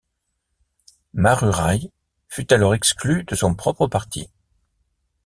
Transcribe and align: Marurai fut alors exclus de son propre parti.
Marurai 1.13 1.91
fut 2.27 2.51
alors 2.51 2.73
exclus 2.73 3.23
de 3.23 3.35
son 3.35 3.53
propre 3.53 3.85
parti. 3.85 4.29